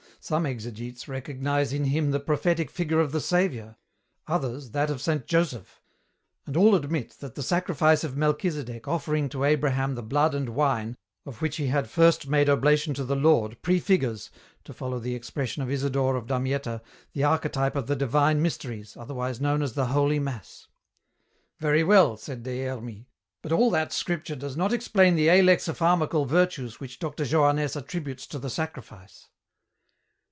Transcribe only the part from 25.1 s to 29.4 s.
the alexipharmacal virtues which Dr. Johannès attributes to the sacrifice."